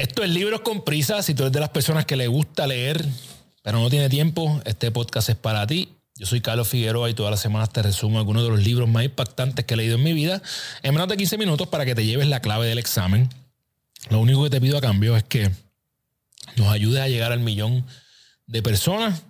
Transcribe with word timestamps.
Esto 0.00 0.24
es 0.24 0.30
Libros 0.30 0.62
con 0.62 0.82
Prisa. 0.82 1.22
Si 1.22 1.34
tú 1.34 1.42
eres 1.42 1.52
de 1.52 1.60
las 1.60 1.68
personas 1.68 2.06
que 2.06 2.16
le 2.16 2.26
gusta 2.26 2.66
leer, 2.66 3.06
pero 3.62 3.80
no 3.80 3.90
tiene 3.90 4.08
tiempo, 4.08 4.62
este 4.64 4.90
podcast 4.90 5.28
es 5.28 5.36
para 5.36 5.66
ti. 5.66 5.90
Yo 6.14 6.24
soy 6.24 6.40
Carlos 6.40 6.68
Figueroa 6.68 7.10
y 7.10 7.14
todas 7.14 7.30
las 7.30 7.40
semanas 7.40 7.70
te 7.70 7.82
resumo 7.82 8.18
algunos 8.18 8.42
de 8.42 8.48
los 8.48 8.64
libros 8.64 8.88
más 8.88 9.04
impactantes 9.04 9.66
que 9.66 9.74
he 9.74 9.76
leído 9.76 9.96
en 9.96 10.02
mi 10.02 10.14
vida 10.14 10.40
en 10.82 10.94
menos 10.94 11.06
de 11.06 11.18
15 11.18 11.36
minutos 11.36 11.68
para 11.68 11.84
que 11.84 11.94
te 11.94 12.06
lleves 12.06 12.28
la 12.28 12.40
clave 12.40 12.66
del 12.66 12.78
examen. 12.78 13.28
Lo 14.08 14.20
único 14.20 14.42
que 14.42 14.48
te 14.48 14.58
pido 14.58 14.78
a 14.78 14.80
cambio 14.80 15.18
es 15.18 15.22
que 15.22 15.50
nos 16.56 16.68
ayudes 16.68 17.02
a 17.02 17.08
llegar 17.08 17.32
al 17.32 17.40
millón 17.40 17.84
de 18.46 18.62
personas 18.62 19.22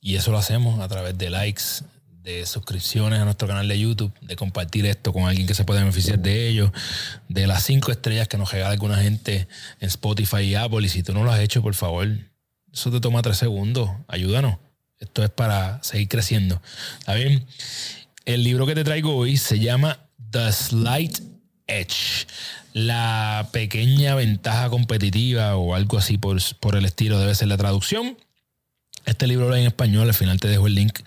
y 0.00 0.14
eso 0.14 0.30
lo 0.30 0.38
hacemos 0.38 0.78
a 0.78 0.86
través 0.86 1.18
de 1.18 1.30
likes, 1.30 1.82
de 2.26 2.44
suscripciones 2.44 3.20
a 3.20 3.24
nuestro 3.24 3.46
canal 3.46 3.68
de 3.68 3.78
YouTube, 3.78 4.12
de 4.20 4.34
compartir 4.34 4.84
esto 4.84 5.12
con 5.12 5.28
alguien 5.28 5.46
que 5.46 5.54
se 5.54 5.64
pueda 5.64 5.80
beneficiar 5.80 6.18
de 6.18 6.48
ello, 6.48 6.72
de 7.28 7.46
las 7.46 7.62
cinco 7.62 7.92
estrellas 7.92 8.26
que 8.26 8.36
nos 8.36 8.50
regala 8.50 8.72
alguna 8.72 8.96
gente 8.96 9.46
en 9.78 9.86
Spotify 9.86 10.40
y 10.40 10.56
Apple. 10.56 10.84
Y 10.84 10.88
si 10.88 11.04
tú 11.04 11.14
no 11.14 11.22
lo 11.22 11.30
has 11.30 11.38
hecho, 11.38 11.62
por 11.62 11.74
favor, 11.74 12.08
eso 12.72 12.90
te 12.90 13.00
toma 13.00 13.22
tres 13.22 13.38
segundos. 13.38 13.90
Ayúdanos. 14.08 14.56
Esto 14.98 15.22
es 15.22 15.30
para 15.30 15.80
seguir 15.84 16.08
creciendo. 16.08 16.60
¿Está 16.98 17.14
bien? 17.14 17.46
El 18.24 18.42
libro 18.42 18.66
que 18.66 18.74
te 18.74 18.82
traigo 18.82 19.14
hoy 19.14 19.36
se 19.36 19.60
llama 19.60 20.00
The 20.30 20.50
Slight 20.50 21.20
Edge. 21.68 22.26
La 22.72 23.50
pequeña 23.52 24.16
ventaja 24.16 24.68
competitiva 24.68 25.54
o 25.54 25.76
algo 25.76 25.96
así 25.96 26.18
por, 26.18 26.38
por 26.58 26.74
el 26.74 26.86
estilo 26.86 27.20
debe 27.20 27.36
ser 27.36 27.46
la 27.46 27.56
traducción. 27.56 28.18
Este 29.06 29.28
libro 29.28 29.48
lo 29.48 29.56
en 29.56 29.66
español, 29.66 30.08
al 30.08 30.14
final 30.14 30.40
te 30.40 30.48
dejo 30.48 30.66
el 30.66 30.74
link 30.74 30.98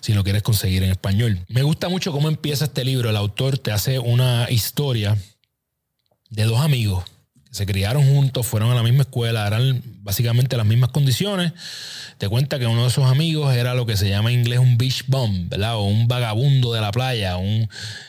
si 0.00 0.14
lo 0.14 0.22
quieres 0.22 0.44
conseguir 0.44 0.84
en 0.84 0.90
español. 0.90 1.44
Me 1.48 1.64
gusta 1.64 1.88
mucho 1.88 2.12
cómo 2.12 2.28
empieza 2.28 2.66
este 2.66 2.84
libro. 2.84 3.10
El 3.10 3.16
autor 3.16 3.58
te 3.58 3.72
hace 3.72 3.98
una 3.98 4.46
historia 4.48 5.18
de 6.30 6.44
dos 6.44 6.60
amigos 6.60 7.04
que 7.34 7.54
se 7.54 7.66
criaron 7.66 8.06
juntos, 8.06 8.46
fueron 8.46 8.70
a 8.70 8.76
la 8.76 8.84
misma 8.84 9.02
escuela, 9.02 9.44
eran 9.44 9.82
básicamente 10.02 10.56
las 10.56 10.66
mismas 10.66 10.90
condiciones. 10.90 11.52
Te 12.18 12.28
cuenta 12.28 12.60
que 12.60 12.66
uno 12.66 12.82
de 12.82 12.88
esos 12.88 13.06
amigos 13.06 13.52
era 13.52 13.74
lo 13.74 13.86
que 13.86 13.96
se 13.96 14.08
llama 14.08 14.30
en 14.30 14.38
inglés 14.38 14.60
un 14.60 14.78
beach 14.78 15.04
bum, 15.08 15.48
¿verdad? 15.48 15.76
O 15.76 15.84
un 15.84 16.06
vagabundo 16.06 16.72
de 16.72 16.80
la 16.80 16.92
playa, 16.92 17.38
un, 17.38 17.68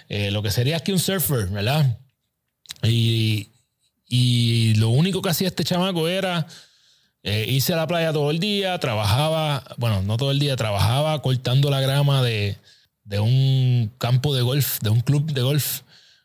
eh, 0.09 0.29
lo 0.29 0.43
que 0.43 0.51
sería 0.51 0.77
aquí 0.77 0.91
un 0.91 0.99
surfer, 0.99 1.47
¿verdad? 1.47 1.97
Y, 2.83 3.49
y 4.07 4.75
lo 4.75 4.89
único 4.89 5.23
que 5.23 5.29
hacía 5.29 5.47
este 5.47 5.63
chamaco 5.63 6.07
era 6.07 6.45
eh, 7.23 7.45
hice 7.47 7.75
la 7.75 7.87
playa 7.87 8.13
todo 8.13 8.31
el 8.31 8.39
día, 8.39 8.77
trabajaba, 8.79 9.63
bueno, 9.77 10.01
no 10.01 10.17
todo 10.17 10.31
el 10.31 10.39
día, 10.39 10.55
trabajaba 10.55 11.21
cortando 11.21 11.69
la 11.69 11.81
grama 11.81 12.21
de, 12.23 12.57
un 13.19 13.91
campo 13.97 14.33
de 14.35 14.41
golf, 14.41 14.79
de 14.81 14.89
un 14.89 15.01
club 15.01 15.31
de 15.31 15.41
golf, 15.41 15.81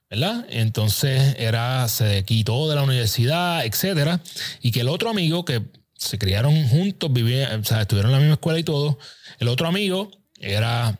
¿verdad? 0.08 0.46
Entonces 0.50 1.34
era, 1.38 1.88
se 1.88 2.24
quitó 2.24 2.68
de 2.68 2.76
la 2.76 2.82
universidad, 2.82 3.64
etcétera, 3.64 4.20
y 4.60 4.70
que 4.70 4.80
el 4.80 4.88
otro 4.88 5.10
amigo 5.10 5.44
que 5.44 5.62
se 5.96 6.18
criaron 6.18 6.68
juntos, 6.68 7.12
vivían, 7.12 7.60
o 7.60 7.64
sea, 7.64 7.82
estuvieron 7.82 8.10
en 8.10 8.16
la 8.16 8.20
misma 8.20 8.34
escuela 8.34 8.58
y 8.58 8.64
todo, 8.64 8.98
el 9.38 9.48
otro 9.48 9.66
amigo 9.66 10.10
era 10.40 10.98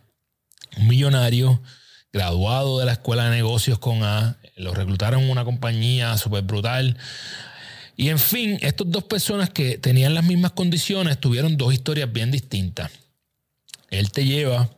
un 0.76 0.88
millonario, 0.88 1.60
graduado 2.12 2.78
de 2.78 2.86
la 2.86 2.92
escuela 2.92 3.24
de 3.24 3.36
negocios 3.36 3.78
con 3.78 4.04
A, 4.04 4.38
lo 4.56 4.72
reclutaron 4.72 5.24
en 5.24 5.30
una 5.30 5.44
compañía 5.44 6.16
súper 6.16 6.42
brutal. 6.42 6.96
Y 7.96 8.08
en 8.08 8.18
fin, 8.18 8.58
estas 8.60 8.90
dos 8.90 9.04
personas 9.04 9.50
que 9.50 9.78
tenían 9.78 10.14
las 10.14 10.24
mismas 10.24 10.52
condiciones 10.52 11.20
tuvieron 11.20 11.56
dos 11.56 11.72
historias 11.72 12.12
bien 12.12 12.30
distintas. 12.30 12.90
Él 13.90 14.10
te 14.10 14.24
lleva 14.24 14.70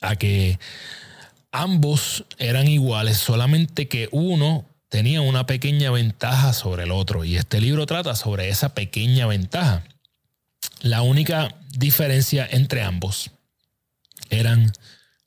a 0.00 0.16
que 0.16 0.58
ambos 1.50 2.24
eran 2.38 2.68
iguales, 2.68 3.18
solamente 3.18 3.88
que 3.88 4.08
uno 4.12 4.66
tenía 4.88 5.20
una 5.20 5.46
pequeña 5.46 5.90
ventaja 5.90 6.52
sobre 6.52 6.84
el 6.84 6.92
otro. 6.92 7.24
Y 7.24 7.36
este 7.36 7.60
libro 7.60 7.86
trata 7.86 8.14
sobre 8.14 8.48
esa 8.48 8.74
pequeña 8.74 9.26
ventaja. 9.26 9.82
La 10.82 11.02
única 11.02 11.56
diferencia 11.76 12.46
entre 12.50 12.82
ambos 12.82 13.30
eran 14.30 14.72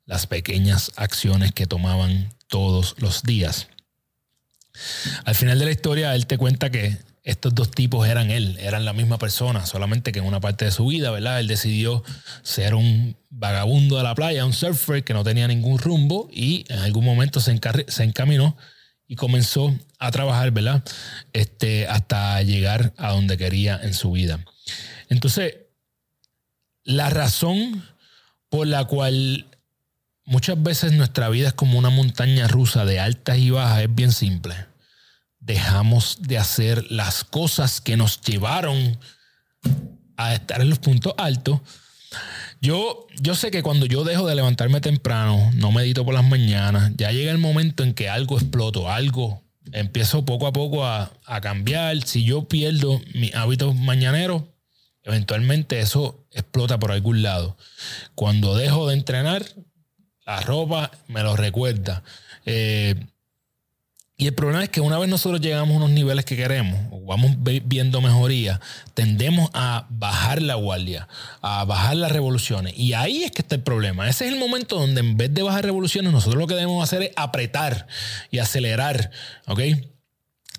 las 0.06 0.28
pequeñas 0.28 0.92
acciones 0.96 1.52
que 1.52 1.68
tomaban 1.68 2.34
todos 2.48 2.96
los 3.00 3.24
días. 3.24 3.68
Al 5.26 5.36
final 5.36 5.60
de 5.60 5.66
la 5.66 5.72
historia, 5.72 6.16
él 6.16 6.28
te 6.28 6.38
cuenta 6.38 6.70
que 6.70 6.98
estos 7.24 7.54
dos 7.54 7.72
tipos 7.72 8.08
eran 8.08 8.32
él, 8.32 8.58
eran 8.60 8.86
la 8.86 8.94
misma 8.94 9.20
persona, 9.20 9.66
solamente 9.66 10.12
que 10.12 10.20
en 10.20 10.26
una 10.26 10.40
parte 10.40 10.66
de 10.66 10.72
su 10.72 10.88
vida, 10.88 11.12
¿verdad? 11.12 11.40
Él 11.40 11.48
decidió 11.48 12.04
ser 12.42 12.74
un 12.74 13.18
vagabundo 13.30 13.98
de 13.98 14.04
la 14.04 14.16
playa, 14.16 14.46
un 14.46 14.54
surfer 14.54 15.04
que 15.04 15.14
no 15.14 15.24
tenía 15.24 15.48
ningún 15.48 15.78
rumbo 15.78 16.30
y 16.32 16.66
en 16.70 16.80
algún 16.80 17.06
momento 17.06 17.40
se, 17.40 17.52
encaminó 17.52 18.58
y 19.08 19.16
comenzó 19.16 19.76
a 20.00 20.12
trabajar, 20.12 20.52
¿verdad? 20.52 20.84
Este, 21.34 21.88
hasta 21.88 22.42
llegar 22.42 22.94
a 22.98 23.12
donde 23.12 23.38
quería 23.38 23.80
en 23.82 23.94
su 23.94 24.12
vida. 24.12 24.44
Entonces, 25.10 25.56
la 26.84 27.10
razón 27.10 27.84
por 28.50 28.66
la 28.66 28.86
cual 28.86 29.46
muchas 30.26 30.62
veces 30.62 30.94
nuestra 30.94 31.30
vida 31.30 31.50
es 31.50 31.54
como 31.54 31.78
una 31.78 31.90
montaña 31.90 32.48
rusa 32.48 32.86
de 32.86 33.00
altas 33.00 33.38
y 33.38 33.52
bajas 33.52 33.84
es 33.84 33.94
bien 33.94 34.12
simple 34.12 34.69
dejamos 35.40 36.18
de 36.22 36.38
hacer 36.38 36.92
las 36.92 37.24
cosas 37.24 37.82
que 37.82 37.98
nos 37.98 38.22
llevaron 38.22 39.00
a 40.18 40.34
estar 40.34 40.62
en 40.62 40.70
los 40.70 40.80
puntos 40.80 41.14
altos. 41.18 41.62
Yo, 42.62 43.08
yo 43.22 43.36
sé 43.36 43.52
que 43.52 43.64
cuando 43.64 43.86
yo 43.86 44.04
dejo 44.04 44.28
de 44.28 44.36
levantarme 44.36 44.82
temprano, 44.82 45.52
no 45.56 45.72
medito 45.72 46.04
por 46.04 46.14
las 46.14 46.26
mañanas, 46.26 46.92
ya 46.98 47.12
llega 47.12 47.32
el 47.32 47.38
momento 47.38 47.84
en 47.84 47.94
que 47.94 48.10
algo 48.10 48.38
exploto, 48.38 48.92
algo 48.92 49.42
empiezo 49.72 50.26
poco 50.26 50.48
a 50.48 50.54
poco 50.54 50.86
a, 50.86 51.12
a 51.26 51.42
cambiar. 51.42 52.02
Si 52.04 52.24
yo 52.24 52.48
pierdo 52.48 53.00
mis 53.14 53.34
hábitos 53.34 53.76
mañaneros, 53.76 54.44
eventualmente 55.04 55.80
eso 55.80 56.28
explota 56.32 56.80
por 56.80 56.92
algún 56.92 57.22
lado. 57.22 57.58
Cuando 58.16 58.56
dejo 58.58 58.88
de 58.88 58.96
entrenar, 58.96 59.46
la 60.26 60.42
ropa 60.42 60.92
me 61.08 61.24
lo 61.24 61.36
recuerda. 61.36 62.04
Eh, 62.46 62.96
y 64.22 64.28
el 64.28 64.34
problema 64.34 64.66
es 64.66 64.70
que 64.70 64.82
una 64.82 65.00
vez 65.00 65.10
nosotros 65.10 65.40
llegamos 65.40 65.74
a 65.74 65.78
unos 65.78 65.92
niveles 65.92 66.26
que 66.26 66.36
queremos, 66.36 66.78
o 66.92 67.00
vamos 67.06 67.38
viendo 67.40 68.02
mejoría, 68.02 68.60
tendemos 68.94 69.50
a 69.54 69.88
bajar 69.90 70.42
la 70.42 70.56
guardia, 70.56 71.08
a 71.42 71.64
bajar 71.64 71.96
las 71.96 72.12
revoluciones. 72.12 72.74
Y 72.76 72.92
ahí 72.92 73.24
es 73.24 73.32
que 73.32 73.42
está 73.42 73.56
el 73.56 73.64
problema. 73.64 74.10
Ese 74.10 74.28
es 74.28 74.34
el 74.34 74.38
momento 74.38 74.78
donde 74.78 75.00
en 75.00 75.16
vez 75.16 75.34
de 75.34 75.42
bajar 75.42 75.64
revoluciones, 75.64 76.12
nosotros 76.12 76.38
lo 76.38 76.48
que 76.48 76.56
debemos 76.56 76.84
hacer 76.84 77.02
es 77.04 77.12
apretar 77.16 77.88
y 78.30 78.40
acelerar. 78.40 79.10
¿Ok? 79.48 79.62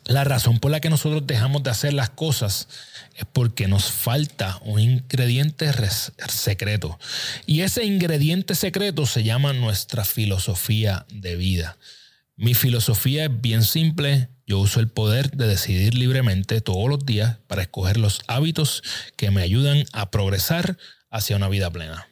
La 0.07 0.25
razón 0.25 0.59
por 0.59 0.71
la 0.71 0.81
que 0.81 0.89
nosotros 0.89 1.27
dejamos 1.27 1.63
de 1.63 1.69
hacer 1.69 1.93
las 1.93 2.09
cosas 2.09 2.67
es 3.15 3.27
porque 3.31 3.69
nos 3.69 3.91
falta 3.93 4.59
un 4.65 4.81
ingrediente 4.81 5.71
secreto. 6.31 6.99
Y 7.45 7.61
ese 7.61 7.85
ingrediente 7.85 8.55
secreto 8.55 9.05
se 9.05 9.23
llama 9.23 9.53
nuestra 9.53 10.07
filosofía 10.07 11.05
de 11.11 11.37
vida. 11.37 11.77
Mi 12.41 12.55
filosofía 12.55 13.27
es 13.27 13.41
bien 13.43 13.63
simple. 13.63 14.31
Yo 14.47 14.61
uso 14.61 14.81
el 14.81 14.89
poder 14.89 15.31
de 15.33 15.47
decidir 15.47 15.93
libremente 15.93 16.63
todos 16.63 16.89
los 16.89 17.05
días 17.05 17.37
para 17.47 17.61
escoger 17.61 17.99
los 17.99 18.23
hábitos 18.29 18.83
que 19.19 19.31
me 19.31 19.43
ayudan 19.43 19.85
a 19.93 20.11
progresar 20.11 20.79
hacia 21.11 21.37
una 21.37 21.51
vida 21.51 21.71
plena. 21.71 22.09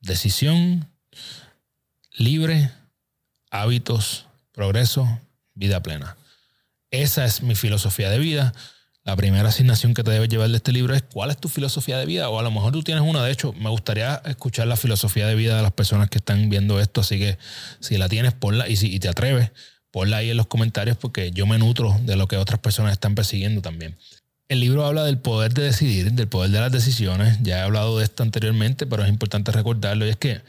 Decisión 0.00 0.90
libre, 2.10 2.72
hábitos, 3.52 4.26
progreso, 4.50 5.20
vida 5.54 5.80
plena. 5.80 6.16
Esa 6.90 7.24
es 7.24 7.40
mi 7.40 7.54
filosofía 7.54 8.10
de 8.10 8.18
vida 8.18 8.52
la 9.04 9.16
primera 9.16 9.50
asignación 9.50 9.92
que 9.92 10.02
te 10.02 10.10
debes 10.10 10.30
llevar 10.30 10.48
de 10.48 10.56
este 10.56 10.72
libro 10.72 10.94
es 10.94 11.02
cuál 11.02 11.30
es 11.30 11.36
tu 11.36 11.50
filosofía 11.50 11.98
de 11.98 12.06
vida. 12.06 12.30
O 12.30 12.38
a 12.38 12.42
lo 12.42 12.50
mejor 12.50 12.72
tú 12.72 12.82
tienes 12.82 13.04
una. 13.06 13.22
De 13.22 13.30
hecho, 13.30 13.52
me 13.52 13.68
gustaría 13.68 14.22
escuchar 14.24 14.66
la 14.66 14.76
filosofía 14.76 15.26
de 15.26 15.34
vida 15.34 15.56
de 15.56 15.62
las 15.62 15.72
personas 15.72 16.08
que 16.08 16.16
están 16.18 16.48
viendo 16.48 16.80
esto. 16.80 17.02
Así 17.02 17.18
que 17.18 17.36
si 17.80 17.98
la 17.98 18.08
tienes, 18.08 18.32
ponla. 18.32 18.66
Y 18.66 18.76
si 18.76 18.98
te 18.98 19.08
atreves, 19.08 19.50
ponla 19.90 20.18
ahí 20.18 20.30
en 20.30 20.38
los 20.38 20.46
comentarios 20.46 20.96
porque 20.96 21.32
yo 21.32 21.46
me 21.46 21.58
nutro 21.58 21.94
de 22.02 22.16
lo 22.16 22.28
que 22.28 22.38
otras 22.38 22.60
personas 22.60 22.92
están 22.92 23.14
persiguiendo 23.14 23.60
también. 23.60 23.94
El 24.48 24.60
libro 24.60 24.86
habla 24.86 25.04
del 25.04 25.18
poder 25.18 25.52
de 25.52 25.64
decidir, 25.64 26.12
del 26.12 26.28
poder 26.28 26.50
de 26.50 26.60
las 26.60 26.72
decisiones. 26.72 27.38
Ya 27.42 27.58
he 27.58 27.62
hablado 27.62 27.98
de 27.98 28.04
esto 28.04 28.22
anteriormente, 28.22 28.86
pero 28.86 29.02
es 29.02 29.10
importante 29.10 29.52
recordarlo. 29.52 30.06
Y 30.06 30.10
es 30.10 30.16
que, 30.16 30.40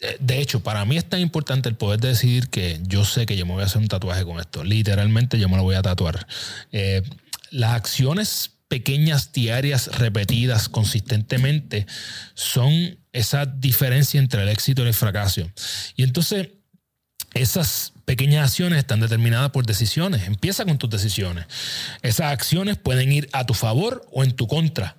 eh, 0.00 0.16
de 0.20 0.40
hecho, 0.40 0.60
para 0.60 0.84
mí 0.84 0.96
es 0.96 1.08
tan 1.08 1.18
importante 1.18 1.68
el 1.68 1.74
poder 1.74 1.98
de 1.98 2.08
decidir 2.08 2.50
que 2.50 2.78
yo 2.82 3.04
sé 3.04 3.26
que 3.26 3.36
yo 3.36 3.46
me 3.46 3.52
voy 3.52 3.62
a 3.62 3.66
hacer 3.66 3.82
un 3.82 3.88
tatuaje 3.88 4.24
con 4.24 4.38
esto. 4.38 4.62
Literalmente 4.62 5.40
yo 5.40 5.48
me 5.48 5.56
lo 5.56 5.64
voy 5.64 5.74
a 5.74 5.82
tatuar. 5.82 6.24
Eh, 6.70 7.02
las 7.50 7.72
acciones 7.72 8.52
pequeñas, 8.68 9.32
diarias, 9.32 9.86
repetidas 9.98 10.68
consistentemente, 10.68 11.86
son 12.34 12.98
esa 13.12 13.46
diferencia 13.46 14.18
entre 14.18 14.42
el 14.42 14.48
éxito 14.48 14.84
y 14.84 14.88
el 14.88 14.94
fracaso. 14.94 15.48
Y 15.96 16.02
entonces, 16.02 16.48
esas 17.34 17.92
pequeñas 18.04 18.50
acciones 18.50 18.78
están 18.78 19.00
determinadas 19.00 19.50
por 19.50 19.66
decisiones. 19.66 20.22
Empieza 20.26 20.64
con 20.64 20.78
tus 20.78 20.90
decisiones. 20.90 21.46
Esas 22.02 22.32
acciones 22.32 22.78
pueden 22.78 23.12
ir 23.12 23.28
a 23.32 23.44
tu 23.44 23.54
favor 23.54 24.06
o 24.12 24.24
en 24.24 24.32
tu 24.32 24.46
contra. 24.46 24.96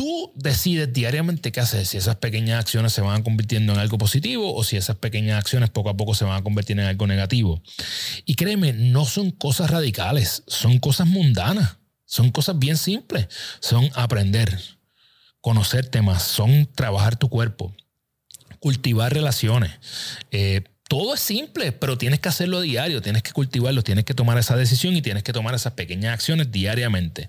Tú 0.00 0.32
decides 0.34 0.90
diariamente 0.94 1.52
qué 1.52 1.60
hacer, 1.60 1.84
si 1.84 1.98
esas 1.98 2.16
pequeñas 2.16 2.58
acciones 2.58 2.90
se 2.90 3.02
van 3.02 3.22
convirtiendo 3.22 3.74
en 3.74 3.78
algo 3.78 3.98
positivo 3.98 4.54
o 4.54 4.64
si 4.64 4.78
esas 4.78 4.96
pequeñas 4.96 5.38
acciones 5.38 5.68
poco 5.68 5.90
a 5.90 5.96
poco 5.98 6.14
se 6.14 6.24
van 6.24 6.40
a 6.40 6.42
convertir 6.42 6.80
en 6.80 6.86
algo 6.86 7.06
negativo. 7.06 7.62
Y 8.24 8.36
créeme, 8.36 8.72
no 8.72 9.04
son 9.04 9.30
cosas 9.30 9.68
radicales, 9.68 10.42
son 10.46 10.78
cosas 10.78 11.06
mundanas, 11.06 11.76
son 12.06 12.30
cosas 12.30 12.58
bien 12.58 12.78
simples, 12.78 13.26
son 13.60 13.90
aprender, 13.94 14.58
conocerte 15.42 16.00
más, 16.00 16.22
son 16.22 16.66
trabajar 16.74 17.16
tu 17.16 17.28
cuerpo, 17.28 17.76
cultivar 18.58 19.12
relaciones. 19.12 19.72
Eh, 20.30 20.62
todo 20.88 21.12
es 21.12 21.20
simple, 21.20 21.72
pero 21.72 21.98
tienes 21.98 22.20
que 22.20 22.30
hacerlo 22.30 22.62
diario, 22.62 23.02
tienes 23.02 23.22
que 23.22 23.32
cultivarlo, 23.32 23.82
tienes 23.82 24.06
que 24.06 24.14
tomar 24.14 24.38
esa 24.38 24.56
decisión 24.56 24.96
y 24.96 25.02
tienes 25.02 25.24
que 25.24 25.34
tomar 25.34 25.54
esas 25.54 25.74
pequeñas 25.74 26.14
acciones 26.14 26.50
diariamente. 26.50 27.28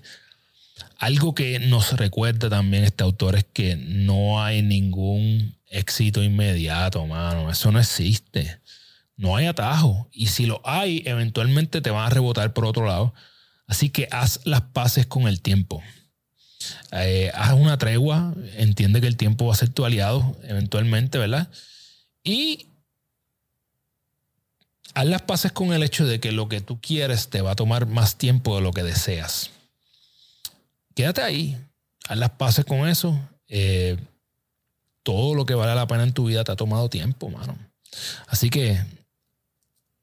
Algo 1.02 1.34
que 1.34 1.58
nos 1.58 1.96
recuerda 1.96 2.48
también 2.48 2.84
este 2.84 3.02
autor 3.02 3.34
es 3.34 3.42
que 3.42 3.74
no 3.74 4.40
hay 4.40 4.62
ningún 4.62 5.56
éxito 5.66 6.22
inmediato, 6.22 7.04
mano. 7.08 7.50
Eso 7.50 7.72
no 7.72 7.80
existe. 7.80 8.60
No 9.16 9.34
hay 9.34 9.46
atajo. 9.46 10.08
Y 10.12 10.28
si 10.28 10.46
lo 10.46 10.60
hay, 10.64 11.02
eventualmente 11.04 11.80
te 11.80 11.90
van 11.90 12.06
a 12.06 12.10
rebotar 12.10 12.52
por 12.52 12.66
otro 12.66 12.86
lado. 12.86 13.12
Así 13.66 13.90
que 13.90 14.06
haz 14.12 14.42
las 14.44 14.60
paces 14.60 15.04
con 15.04 15.26
el 15.26 15.40
tiempo. 15.40 15.82
Eh, 16.92 17.32
haz 17.34 17.54
una 17.54 17.78
tregua. 17.78 18.32
Entiende 18.54 19.00
que 19.00 19.08
el 19.08 19.16
tiempo 19.16 19.46
va 19.46 19.54
a 19.54 19.56
ser 19.56 19.70
tu 19.70 19.84
aliado 19.84 20.36
eventualmente, 20.44 21.18
¿verdad? 21.18 21.48
Y 22.22 22.68
haz 24.94 25.06
las 25.06 25.22
paces 25.22 25.50
con 25.50 25.72
el 25.72 25.82
hecho 25.82 26.06
de 26.06 26.20
que 26.20 26.30
lo 26.30 26.48
que 26.48 26.60
tú 26.60 26.80
quieres 26.80 27.28
te 27.28 27.40
va 27.40 27.50
a 27.50 27.56
tomar 27.56 27.86
más 27.86 28.18
tiempo 28.18 28.54
de 28.54 28.62
lo 28.62 28.72
que 28.72 28.84
deseas 28.84 29.50
quédate 30.94 31.22
ahí, 31.22 31.58
haz 32.08 32.18
las 32.18 32.30
paces 32.30 32.64
con 32.64 32.88
eso. 32.88 33.18
Eh, 33.48 33.96
todo 35.02 35.34
lo 35.34 35.46
que 35.46 35.54
vale 35.54 35.74
la 35.74 35.86
pena 35.86 36.04
en 36.04 36.12
tu 36.12 36.26
vida 36.26 36.44
te 36.44 36.52
ha 36.52 36.56
tomado 36.56 36.88
tiempo, 36.88 37.28
mano. 37.28 37.56
Así 38.26 38.50
que 38.50 38.80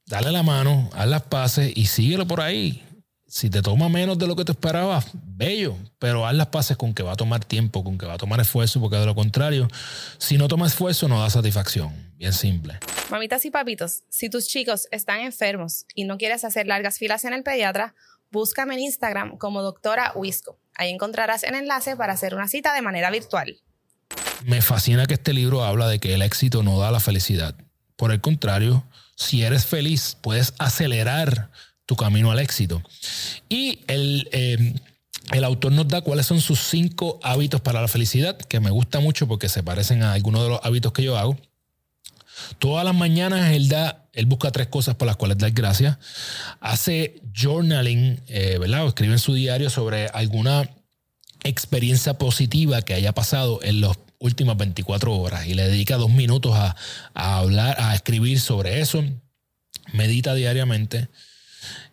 dale 0.05 0.31
la 0.31 0.43
mano, 0.43 0.89
haz 0.93 1.07
las 1.07 1.23
paces 1.23 1.71
y 1.75 1.85
síguelo 1.85 2.27
por 2.27 2.41
ahí. 2.41 2.83
Si 3.27 3.51
te 3.51 3.61
toma 3.61 3.89
menos 3.89 4.17
de 4.17 4.25
lo 4.25 4.35
que 4.35 4.43
te 4.43 4.53
esperabas, 4.53 5.05
bello, 5.13 5.77
pero 5.99 6.25
haz 6.25 6.33
las 6.33 6.47
paces 6.47 6.75
con 6.77 6.95
que 6.95 7.03
va 7.03 7.11
a 7.11 7.15
tomar 7.15 7.45
tiempo, 7.45 7.83
con 7.83 7.95
que 7.95 8.07
va 8.07 8.15
a 8.15 8.17
tomar 8.17 8.39
esfuerzo, 8.39 8.81
porque 8.81 8.97
de 8.97 9.05
lo 9.05 9.13
contrario, 9.13 9.67
si 10.17 10.35
no 10.37 10.47
toma 10.47 10.65
esfuerzo, 10.65 11.07
no 11.07 11.21
da 11.21 11.29
satisfacción. 11.29 11.93
Bien 12.17 12.33
simple. 12.33 12.79
Mamitas 13.11 13.45
y 13.45 13.51
papitos, 13.51 14.01
si 14.09 14.29
tus 14.29 14.47
chicos 14.47 14.87
están 14.91 15.19
enfermos 15.21 15.85
y 15.93 16.05
no 16.05 16.17
quieres 16.17 16.43
hacer 16.43 16.65
largas 16.65 16.97
filas 16.97 17.23
en 17.23 17.33
el 17.33 17.43
pediatra, 17.43 17.93
búscame 18.31 18.75
en 18.75 18.81
Instagram 18.81 19.37
como 19.37 19.61
doctora 19.61 20.13
Wisco. 20.15 20.57
Ahí 20.75 20.91
encontrarás 20.91 21.43
el 21.43 21.55
enlace 21.55 21.95
para 21.95 22.13
hacer 22.13 22.35
una 22.35 22.47
cita 22.47 22.73
de 22.73 22.81
manera 22.81 23.09
virtual. 23.11 23.59
Me 24.45 24.61
fascina 24.61 25.05
que 25.05 25.15
este 25.15 25.33
libro 25.33 25.63
habla 25.63 25.87
de 25.87 25.99
que 25.99 26.13
el 26.13 26.21
éxito 26.21 26.63
no 26.63 26.79
da 26.79 26.91
la 26.91 26.99
felicidad. 26.99 27.55
Por 27.95 28.11
el 28.11 28.21
contrario, 28.21 28.85
si 29.15 29.43
eres 29.43 29.65
feliz, 29.65 30.17
puedes 30.21 30.53
acelerar 30.59 31.51
tu 31.85 31.95
camino 31.95 32.31
al 32.31 32.39
éxito. 32.39 32.81
Y 33.49 33.81
el, 33.87 34.29
eh, 34.31 34.73
el 35.31 35.43
autor 35.43 35.73
nos 35.73 35.87
da 35.87 36.01
cuáles 36.01 36.25
son 36.25 36.39
sus 36.39 36.59
cinco 36.59 37.19
hábitos 37.23 37.61
para 37.61 37.81
la 37.81 37.87
felicidad, 37.87 38.37
que 38.37 38.59
me 38.59 38.69
gusta 38.69 38.99
mucho 38.99 39.27
porque 39.27 39.49
se 39.49 39.63
parecen 39.63 40.03
a 40.03 40.13
algunos 40.13 40.43
de 40.43 40.49
los 40.49 40.59
hábitos 40.63 40.93
que 40.93 41.03
yo 41.03 41.17
hago. 41.17 41.37
Todas 42.59 42.85
las 42.85 42.95
mañanas 42.95 43.51
él 43.51 43.69
da, 43.69 44.09
él 44.13 44.25
busca 44.25 44.51
tres 44.51 44.67
cosas 44.67 44.95
por 44.95 45.07
las 45.07 45.15
cuales 45.15 45.37
dar 45.37 45.51
gracias. 45.51 45.97
Hace 46.59 47.21
journaling, 47.33 48.21
eh, 48.27 48.57
¿verdad? 48.59 48.87
escribe 48.87 49.13
en 49.13 49.19
su 49.19 49.33
diario 49.33 49.69
sobre 49.69 50.07
alguna 50.07 50.69
experiencia 51.43 52.15
positiva 52.15 52.81
que 52.81 52.93
haya 52.93 53.13
pasado 53.13 53.59
en 53.63 53.81
las 53.81 53.97
últimas 54.19 54.57
24 54.57 55.15
horas 55.15 55.47
y 55.47 55.53
le 55.53 55.67
dedica 55.67 55.97
dos 55.97 56.11
minutos 56.11 56.53
a, 56.55 56.75
hablar, 57.13 57.77
a 57.79 57.95
escribir 57.95 58.39
sobre 58.39 58.81
eso. 58.81 59.03
Medita 59.93 60.35
diariamente. 60.35 61.07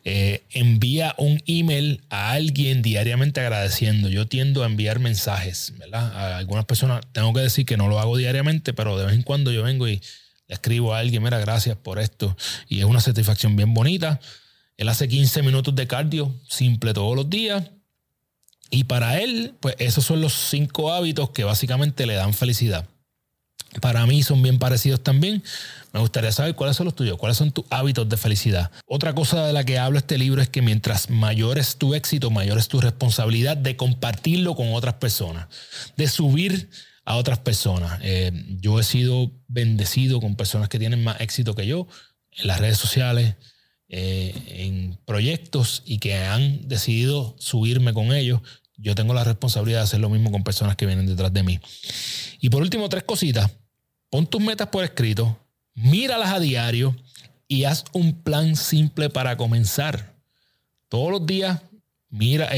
Eh, 0.04 0.44
envía 0.50 1.14
un 1.19 1.42
email 1.46 2.02
a 2.10 2.32
alguien 2.32 2.82
diariamente 2.82 3.40
agradeciendo. 3.40 4.08
Yo 4.08 4.26
tiendo 4.28 4.62
a 4.62 4.66
enviar 4.66 4.99
mensajes, 4.99 5.72
¿verdad? 5.78 6.12
A 6.14 6.38
algunas 6.38 6.64
personas, 6.64 7.00
tengo 7.12 7.32
que 7.32 7.40
decir 7.40 7.64
que 7.66 7.76
no 7.76 7.88
lo 7.88 7.99
hago 7.99 8.16
diariamente, 8.16 8.72
pero 8.72 8.99
de 8.99 9.06
vez 9.06 9.14
en 9.14 9.22
cuando 9.22 9.50
yo 9.50 9.62
vengo 9.62 9.88
y 9.88 10.00
le 10.48 10.54
escribo 10.54 10.94
a 10.94 10.98
alguien, 10.98 11.22
mira, 11.22 11.38
gracias 11.38 11.76
por 11.76 11.98
esto. 11.98 12.37
Y 12.69 12.78
es 12.78 12.84
una 12.84 13.00
satisfacción 13.00 13.56
bien 13.56 13.75
bonita. 13.75 14.20
Él 14.76 14.88
hace 14.88 15.08
15 15.08 15.43
minutos 15.43 15.75
de 15.75 15.87
cardio 15.87 16.34
simple 16.48 16.93
todos 16.93 17.16
los 17.16 17.28
días. 17.28 17.64
Y 18.70 18.84
para 18.84 19.20
él, 19.20 19.54
pues 19.60 19.76
esos 19.78 20.04
son 20.04 20.20
los 20.20 20.32
cinco 20.34 20.93
hábitos 20.93 21.31
que 21.31 21.44
básicamente 21.44 22.06
le 22.06 22.14
dan 22.14 22.34
felicidad. 22.34 22.87
Para 23.81 24.06
mí 24.06 24.22
son 24.22 24.43
bien 24.43 24.58
parecidos 24.58 25.02
también. 25.02 25.43
Me 25.93 26.00
gustaría 26.00 26.32
saber 26.32 26.54
cuáles 26.54 26.76
son 26.76 26.87
los 26.87 26.94
tuyos, 26.94 27.19
cuáles 27.19 27.37
son 27.37 27.52
tus 27.52 27.64
hábitos 27.70 28.08
de 28.08 28.16
felicidad. 28.16 28.70
Otra 28.87 29.14
cosa 29.14 29.46
de 29.46 29.52
la 29.52 29.64
que 29.64 29.78
hablo 29.78 29.99
este 29.99 30.19
libro 30.19 30.40
es 30.40 30.49
que 30.49 30.62
mientras 30.62 31.10
mayor 31.10 31.58
es 31.58 31.76
tu 31.76 31.94
éxito, 31.94 32.31
mayor 32.31 32.58
es 32.58 32.69
tu 32.69 32.81
responsabilidad 32.81 33.56
de 33.56 33.76
compartirlo 33.76 34.54
con 34.54 34.72
otras 34.72 34.94
personas, 34.94 35.49
de 35.96 36.08
subir 36.08 36.70
a 37.06 37.16
otras 37.16 37.38
personas. 37.38 38.00
Eh, 38.02 38.32
yo 38.60 38.78
he 38.78 38.82
sido 38.82 39.32
bendecido 39.48 40.20
con 40.20 40.36
personas 40.36 40.68
que 40.68 40.78
tienen 40.78 41.02
más 41.02 41.20
éxito 41.20 41.54
que 41.54 41.66
yo 41.66 41.86
en 42.32 42.48
las 42.48 42.60
redes 42.60 42.76
sociales, 42.76 43.36
eh, 43.88 44.34
en 44.48 44.98
proyectos 45.06 45.84
y 45.86 45.98
que 45.98 46.16
han 46.16 46.68
decidido 46.68 47.36
subirme 47.38 47.94
con 47.94 48.12
ellos. 48.12 48.40
Yo 48.76 48.94
tengo 48.96 49.14
la 49.14 49.24
responsabilidad 49.24 49.78
de 49.78 49.84
hacer 49.84 50.00
lo 50.00 50.10
mismo 50.10 50.32
con 50.32 50.42
personas 50.42 50.74
que 50.74 50.84
vienen 50.84 51.06
detrás 51.06 51.32
de 51.32 51.44
mí. 51.44 51.60
Y 52.40 52.50
por 52.50 52.60
último, 52.60 52.88
tres 52.88 53.04
cositas. 53.04 53.50
Pon 54.10 54.26
tus 54.26 54.42
metas 54.42 54.68
por 54.68 54.84
escrito, 54.84 55.38
míralas 55.74 56.32
a 56.32 56.40
diario 56.40 56.94
y 57.46 57.64
haz 57.64 57.84
un 57.92 58.20
plan 58.20 58.56
simple 58.56 59.10
para 59.10 59.36
comenzar. 59.36 60.16
Todos 60.88 61.12
los 61.12 61.24
días 61.24 61.60
Mira, 62.08 62.50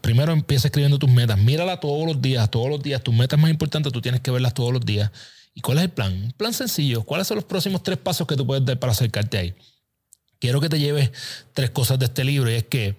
primero 0.00 0.32
empieza 0.32 0.68
escribiendo 0.68 0.98
tus 0.98 1.10
metas. 1.10 1.38
Mírala 1.38 1.80
todos 1.80 2.06
los 2.06 2.20
días, 2.20 2.50
todos 2.50 2.68
los 2.68 2.82
días. 2.82 3.02
Tus 3.02 3.14
metas 3.14 3.38
más 3.38 3.50
importantes 3.50 3.92
tú 3.92 4.00
tienes 4.00 4.20
que 4.20 4.30
verlas 4.30 4.54
todos 4.54 4.72
los 4.72 4.84
días. 4.84 5.10
¿Y 5.54 5.60
cuál 5.60 5.78
es 5.78 5.84
el 5.84 5.90
plan? 5.90 6.12
Un 6.12 6.32
plan 6.32 6.52
sencillo. 6.52 7.02
¿Cuáles 7.04 7.28
son 7.28 7.36
los 7.36 7.44
próximos 7.44 7.82
tres 7.82 7.98
pasos 7.98 8.26
que 8.26 8.36
tú 8.36 8.46
puedes 8.46 8.64
dar 8.64 8.78
para 8.78 8.92
acercarte 8.92 9.38
ahí? 9.38 9.54
Quiero 10.40 10.60
que 10.60 10.68
te 10.68 10.78
lleves 10.78 11.10
tres 11.52 11.70
cosas 11.70 11.98
de 11.98 12.06
este 12.06 12.24
libro 12.24 12.50
y 12.50 12.54
es 12.54 12.64
que 12.64 12.96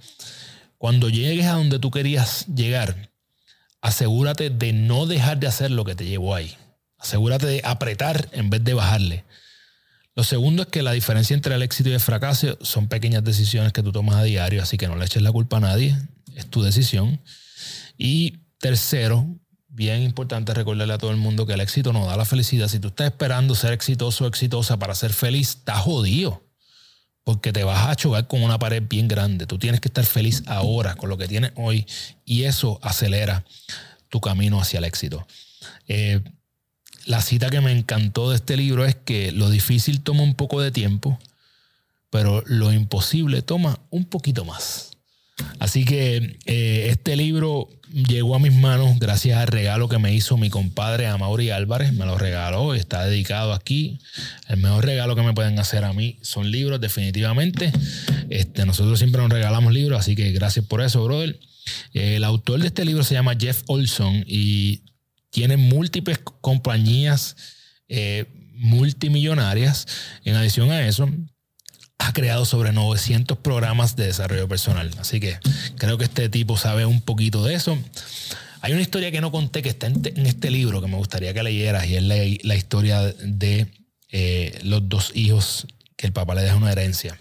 cuando 0.77 1.10
llegues 1.10 1.45
a 1.45 1.54
donde 1.54 1.80
tú 1.80 1.92
querías 1.92 2.48
llegar, 2.48 3.12
asegúrate 3.81 4.50
de 4.50 4.74
no 4.74 5.06
dejar 5.06 5.39
de 5.39 5.48
hacer 5.48 5.72
lo 5.72 5.83
que 5.83 5.95
te 5.95 6.06
llevó 6.06 6.33
ahí. 6.33 6.56
Asegúrate 6.98 7.45
de 7.45 7.62
apretar 7.63 8.30
en 8.31 8.50
vez 8.50 8.63
de 8.63 8.74
bajarle. 8.74 9.25
Lo 10.16 10.24
segundo 10.24 10.64
es 10.64 10.70
que 10.70 10.82
la 10.82 10.94
diferencia 10.94 11.34
entre 11.34 11.56
el 11.56 11.62
éxito 11.62 11.90
y 11.90 11.94
el 11.94 12.00
fracaso 12.00 12.58
son 12.62 12.88
pequeñas 12.88 13.24
decisiones 13.24 13.74
que 13.74 13.84
tú 13.84 13.92
tomas 13.92 14.16
a 14.16 14.24
diario, 14.24 14.64
así 14.64 14.78
que 14.78 14.88
no 14.88 14.96
le 14.96 15.06
eches 15.06 15.22
la 15.22 15.32
culpa 15.32 15.58
a 15.58 15.60
nadie, 15.60 15.98
es 16.36 16.50
tu 16.50 16.63
decisión. 16.63 17.22
Y 17.98 18.39
tercero, 18.60 19.28
bien 19.68 20.01
importante 20.04 20.54
recordarle 20.54 20.94
a 20.94 20.98
todo 20.98 21.12
el 21.12 21.18
mundo 21.18 21.46
que 21.46 21.54
el 21.54 21.60
éxito 21.60 21.92
no 21.92 22.06
da 22.06 22.16
la 22.16 22.24
felicidad. 22.24 22.70
Si 22.70 22.80
tú 22.80 22.88
estás 22.88 23.08
esperando 23.08 23.56
ser 23.56 23.74
exitoso 23.74 24.24
o 24.24 24.28
exitosa 24.28 24.80
para 24.80 24.96
ser 24.96 25.12
feliz, 25.12 25.50
estás 25.50 25.80
jodido. 25.80 26.44
Porque 27.25 27.51
te 27.51 27.63
vas 27.63 27.89
a 27.89 27.96
chocar 27.96 28.28
con 28.28 28.42
una 28.42 28.58
pared 28.58 28.84
bien 28.88 29.10
grande. 29.10 29.48
Tú 29.48 29.58
tienes 29.58 29.82
que 29.82 29.89
estar 29.89 30.06
feliz 30.06 30.44
ahora 30.46 30.96
con 30.96 31.10
lo 31.10 31.18
que 31.18 31.28
tienes 31.28 31.51
hoy 31.56 31.86
y 32.24 32.44
eso 32.44 32.80
acelera 32.82 33.44
tu 34.08 34.22
camino 34.22 34.62
hacia 34.62 34.78
el 34.78 34.86
éxito. 34.86 35.28
Eh, 35.88 36.22
la 37.06 37.22
cita 37.22 37.50
que 37.50 37.62
me 37.62 37.72
encantó 37.72 38.30
de 38.30 38.38
este 38.38 38.58
libro 38.58 38.86
es 38.86 38.96
que 38.96 39.32
lo 39.32 39.50
difícil 39.50 40.02
toma 40.02 40.24
un 40.24 40.36
poco 40.36 40.62
de 40.62 40.72
tiempo, 40.72 41.20
pero 42.10 42.44
lo 42.46 42.74
imposible 42.74 43.42
toma 43.42 43.80
un 43.90 44.06
poquito 44.06 44.46
más. 44.46 44.92
Así 45.60 45.84
que 45.84 46.38
eh, 46.46 46.88
este 46.90 47.16
libro 47.16 47.70
llegó 47.92 48.36
a 48.36 48.40
mis 48.40 48.54
manos 48.54 49.00
gracias 49.00 49.38
al 49.38 49.48
regalo 49.48 49.90
que 49.90 50.00
me 50.00 50.14
hizo 50.14 50.38
mi 50.38 50.50
compadre 50.50 51.08
Amaury 51.08 51.50
Álvarez. 51.50 51.94
Me 51.94 52.06
lo 52.06 52.18
regaló, 52.18 52.74
está 52.74 53.06
dedicado 53.06 53.54
aquí. 53.54 54.00
El 54.48 54.58
mejor 54.58 54.86
regalo 54.86 55.16
que 55.16 55.24
me 55.24 55.34
pueden 55.34 55.60
hacer 55.60 55.84
a 55.84 55.94
mí 55.94 56.18
son 56.22 56.52
libros, 56.52 56.80
definitivamente. 56.80 57.72
Este, 58.30 58.66
nosotros 58.66 58.98
siempre 59.00 59.22
nos 59.22 59.30
regalamos 59.30 59.74
libros, 59.74 60.00
así 60.00 60.16
que 60.16 60.32
gracias 60.32 60.66
por 60.66 60.82
eso, 60.82 61.04
brother. 61.04 61.40
El 61.94 62.24
autor 62.24 62.62
de 62.62 62.68
este 62.68 62.86
libro 62.86 63.04
se 63.04 63.16
llama 63.16 63.36
Jeff 63.40 63.64
Olson 63.68 64.24
y 64.28 64.82
tiene 65.36 65.58
múltiples 65.58 66.18
compañías 66.39 67.36
eh, 67.89 68.24
multimillonarias. 68.54 69.86
En 70.24 70.36
adición 70.36 70.72
a 70.72 70.88
eso, 70.88 71.10
ha 71.98 72.13
creado 72.13 72.46
sobre 72.46 72.72
900 72.72 73.39
programas 73.39 73.98
de 73.98 74.06
desarrollo 74.06 74.48
personal. 74.48 74.89
Así 74.98 75.20
que 75.20 75.38
creo 75.77 75.98
que 75.98 76.06
este 76.06 76.30
tipo 76.30 76.56
sabe 76.56 76.86
un 76.86 77.01
poquito 77.01 77.44
de 77.44 77.54
eso. 77.54 77.77
Hay 78.62 78.72
una 78.72 78.82
historia 78.82 79.12
que 79.12 79.20
no 79.20 79.30
conté 79.30 79.62
que 79.62 79.68
está 79.68 79.88
en, 79.88 80.25
este 80.25 80.50
libro 80.51 80.80
que 80.80 80.88
me 80.88 80.96
gustaría 80.96 81.34
que 81.34 81.44
leyeras 81.44 81.86
y 81.86 81.98
es 81.98 82.04
la, 82.04 82.56
historia 82.56 83.01
de 83.01 83.68
eh, 84.13 84.58
los 84.63 84.88
dos 84.88 85.12
hijos 85.15 85.68
que 85.98 86.08
el 86.08 86.13
papá 86.13 86.34
le 86.36 86.44
deja 86.44 86.56
una 86.56 86.72
herencia. 86.72 87.20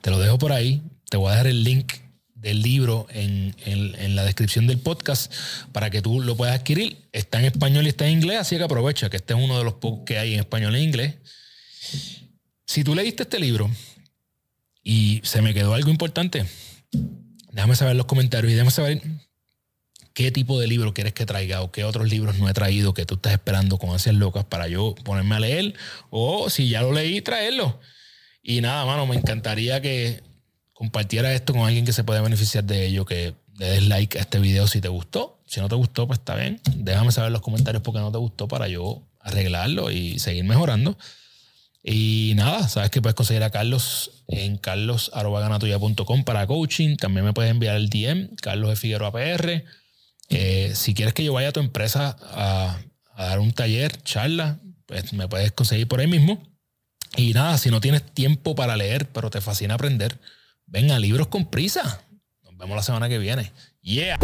Te 0.00 0.10
lo 0.10 0.18
dejo 0.18 0.38
por 0.38 0.50
ahí. 0.50 0.82
Te 1.08 1.16
voy 1.16 1.28
a 1.28 1.32
dejar 1.34 1.46
el 1.46 1.62
link 1.62 1.92
del 2.40 2.62
libro 2.62 3.06
en, 3.10 3.54
la 4.14 4.24
descripción 4.24 4.66
del 4.66 4.78
podcast 4.78 5.32
para 5.72 5.90
que 5.90 6.02
tú 6.02 6.20
lo 6.20 6.36
puedas 6.36 6.58
adquirir. 6.58 7.08
Está 7.12 7.38
en 7.38 7.46
español 7.46 7.86
y 7.86 7.90
está 7.90 8.06
en 8.06 8.14
inglés, 8.14 8.38
así 8.38 8.56
que 8.56 8.62
aprovecha 8.62 9.10
que 9.10 9.18
este 9.18 9.34
es 9.34 9.40
uno 9.40 9.58
de 9.58 9.64
los 9.64 9.74
pocos 9.74 10.04
que 10.06 10.18
hay 10.18 10.34
en 10.34 10.40
español 10.40 10.74
e 10.74 10.82
inglés. 10.82 11.16
Si 12.66 12.84
tú 12.84 12.94
leíste 12.94 13.24
este 13.24 13.38
libro 13.38 13.70
y 14.82 15.20
se 15.24 15.42
me 15.42 15.52
quedó 15.52 15.74
algo 15.74 15.90
importante, 15.90 16.46
déjame 17.52 17.76
saber 17.76 17.92
en 17.92 17.98
los 17.98 18.06
comentarios 18.06 18.52
y 18.52 18.54
déjame 18.54 18.70
saber 18.70 19.02
qué 20.14 20.30
tipo 20.30 20.58
de 20.58 20.66
libro 20.66 20.94
quieres 20.94 21.12
que 21.12 21.26
traiga 21.26 21.62
o 21.62 21.70
qué 21.72 21.84
otros 21.84 22.08
libros 22.08 22.38
no 22.38 22.48
he 22.48 22.54
traído 22.54 22.94
que 22.94 23.06
tú 23.06 23.14
estás 23.14 23.32
esperando 23.32 23.78
con 23.78 23.90
ansias 23.90 24.14
locas 24.14 24.44
para 24.44 24.68
yo 24.68 24.94
ponerme 25.04 25.34
a 25.36 25.40
leer 25.40 25.74
o 26.10 26.48
si 26.48 26.68
ya 26.68 26.82
lo 26.82 26.92
leí, 26.92 27.20
traerlo. 27.20 27.80
Y 28.42 28.60
nada, 28.62 28.86
mano, 28.86 29.06
me 29.06 29.16
encantaría 29.16 29.80
que 29.80 30.22
compartiera 30.80 31.34
esto 31.34 31.52
con 31.52 31.66
alguien 31.66 31.84
que 31.84 31.92
se 31.92 32.04
pueda 32.04 32.22
beneficiar 32.22 32.64
de 32.64 32.86
ello, 32.86 33.04
que 33.04 33.34
le 33.58 33.66
des 33.66 33.86
like 33.86 34.16
a 34.16 34.22
este 34.22 34.38
video 34.38 34.66
si 34.66 34.80
te 34.80 34.88
gustó. 34.88 35.42
Si 35.44 35.60
no 35.60 35.68
te 35.68 35.74
gustó, 35.74 36.06
pues 36.06 36.20
está 36.20 36.36
bien. 36.36 36.58
Déjame 36.74 37.12
saber 37.12 37.26
en 37.26 37.34
los 37.34 37.42
comentarios 37.42 37.82
por 37.82 37.92
qué 37.92 38.00
no 38.00 38.10
te 38.10 38.16
gustó 38.16 38.48
para 38.48 38.66
yo 38.66 39.06
arreglarlo 39.20 39.90
y 39.90 40.18
seguir 40.18 40.44
mejorando. 40.44 40.96
Y 41.84 42.32
nada, 42.36 42.66
sabes 42.66 42.88
que 42.88 43.02
puedes 43.02 43.14
conseguir 43.14 43.42
a 43.42 43.50
Carlos 43.50 44.22
en 44.26 44.56
carlos.ganatuya.com 44.56 46.24
para 46.24 46.46
coaching. 46.46 46.96
También 46.96 47.26
me 47.26 47.34
puedes 47.34 47.50
enviar 47.50 47.76
el 47.76 47.90
DM, 47.90 48.34
Carlos 48.36 48.70
de 48.70 48.76
Figueroa 48.76 49.12
PR. 49.12 49.62
Eh, 50.30 50.72
si 50.74 50.94
quieres 50.94 51.12
que 51.12 51.24
yo 51.24 51.34
vaya 51.34 51.48
a 51.48 51.52
tu 51.52 51.60
empresa 51.60 52.16
a, 52.22 52.80
a 53.16 53.26
dar 53.26 53.40
un 53.40 53.52
taller, 53.52 54.00
charla, 54.02 54.58
pues 54.86 55.12
me 55.12 55.28
puedes 55.28 55.52
conseguir 55.52 55.88
por 55.88 56.00
ahí 56.00 56.06
mismo. 56.06 56.42
Y 57.18 57.34
nada, 57.34 57.58
si 57.58 57.68
no 57.68 57.82
tienes 57.82 58.02
tiempo 58.14 58.54
para 58.54 58.78
leer, 58.78 59.10
pero 59.10 59.28
te 59.28 59.42
fascina 59.42 59.74
aprender, 59.74 60.18
Venga, 60.70 61.00
libros 61.00 61.26
con 61.26 61.50
prisa. 61.50 62.00
Nos 62.44 62.56
vemos 62.56 62.76
la 62.76 62.82
semana 62.84 63.08
que 63.08 63.18
viene. 63.18 63.50
Yeah. 63.82 64.16